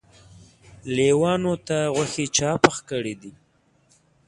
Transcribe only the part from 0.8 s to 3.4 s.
لېوانو ته غوښې چا پخې کړی دي.